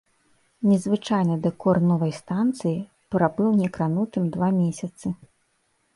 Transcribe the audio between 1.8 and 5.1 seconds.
новай станцыі прабыў некранутым два месяцы.